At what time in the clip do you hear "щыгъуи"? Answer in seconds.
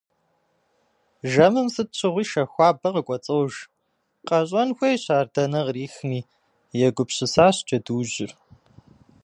1.97-2.23